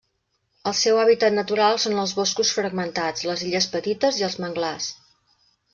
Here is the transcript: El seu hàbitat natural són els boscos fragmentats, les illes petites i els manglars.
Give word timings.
El 0.71 0.75
seu 0.77 1.01
hàbitat 1.01 1.35
natural 1.35 1.77
són 1.83 2.01
els 2.05 2.15
boscos 2.21 2.55
fragmentats, 2.61 3.27
les 3.33 3.45
illes 3.51 3.71
petites 3.79 4.23
i 4.23 4.31
els 4.31 4.41
manglars. 4.47 4.91